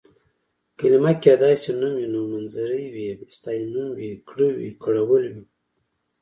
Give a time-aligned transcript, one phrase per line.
[0.79, 3.07] کلمه کيدای شي نوم وي، نومځری وي،
[3.37, 5.43] ستاینوم وي، کړ وي، کړول وي...